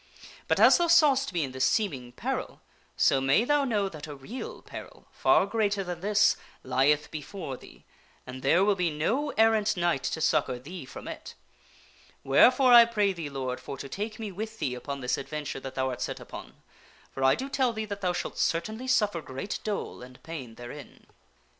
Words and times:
But, 0.47 0.59
as 0.59 0.79
thou 0.79 0.87
sawst 0.87 1.31
me 1.31 1.43
in 1.43 1.51
this 1.51 1.63
seem 1.63 1.93
ing 1.93 2.13
peril, 2.13 2.61
so 2.97 3.21
may 3.21 3.43
thou 3.45 3.65
know 3.65 3.87
that 3.87 4.07
a 4.07 4.15
real 4.15 4.63
peril, 4.63 5.05
far 5.11 5.45
greater 5.45 5.83
than 5.83 5.99
this, 6.01 6.37
lieth 6.63 7.11
before 7.11 7.55
thee, 7.55 7.85
and 8.25 8.41
there 8.41 8.65
will 8.65 8.73
be 8.73 8.89
no 8.89 9.29
errant 9.37 9.77
knight 9.77 10.01
to 10.05 10.19
succor 10.19 10.57
thee 10.57 10.85
from 10.87 11.07
it. 11.07 11.35
Wherefore, 12.23 12.73
I 12.73 12.85
pray 12.85 13.13
thee, 13.13 13.29
Lord, 13.29 13.59
for 13.59 13.77
to 13.77 13.87
take 13.87 14.17
me 14.17 14.31
with 14.31 14.57
thee 14.57 14.73
upon 14.73 15.01
this 15.01 15.19
advent 15.19 15.53
ure 15.53 15.61
that 15.61 15.75
thou 15.75 15.89
art 15.91 16.01
set 16.01 16.19
upon, 16.19 16.55
for 17.11 17.23
I 17.23 17.35
do 17.35 17.47
tell 17.47 17.71
thee 17.71 17.85
that 17.85 18.01
thou 18.01 18.11
shalt 18.11 18.39
certainly 18.39 18.87
suf 18.87 19.11
fer 19.11 19.21
great 19.21 19.59
dole 19.63 20.01
and 20.01 20.23
pain 20.23 20.55
therein." 20.55 21.05